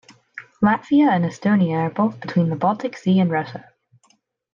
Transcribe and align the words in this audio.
Latvia 0.63 1.09
and 1.11 1.23
Estonia 1.25 1.81
are 1.81 1.91
both 1.91 2.19
between 2.19 2.49
the 2.49 2.55
Baltic 2.55 2.97
Sea 2.97 3.19
and 3.19 3.29
Russia. 3.29 3.69